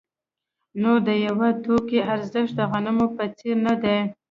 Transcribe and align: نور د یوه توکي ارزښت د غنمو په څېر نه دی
نور 0.81 0.97
د 1.07 1.09
یوه 1.25 1.49
توکي 1.63 1.99
ارزښت 2.13 2.53
د 2.57 2.61
غنمو 2.71 3.07
په 3.17 3.25
څېر 3.37 3.55
نه 3.67 3.75
دی 3.83 3.99